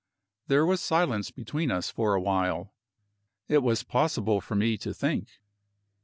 [0.47, 2.73] There was silence between us for a while.
[3.47, 5.39] It was possible for me to think.